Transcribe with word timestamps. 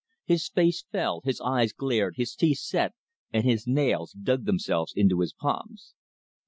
His 0.25 0.49
face 0.49 0.81
fell, 0.81 1.21
his 1.23 1.39
eyes 1.41 1.73
glared, 1.73 2.15
his 2.17 2.33
teeth 2.33 2.57
set, 2.57 2.93
and 3.31 3.43
his 3.43 3.67
nails 3.67 4.13
dug 4.13 4.45
themselves 4.45 4.93
into 4.95 5.19
his 5.19 5.31
palms. 5.31 5.93